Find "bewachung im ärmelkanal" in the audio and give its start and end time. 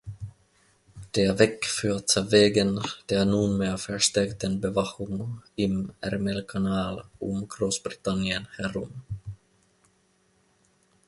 4.59-7.03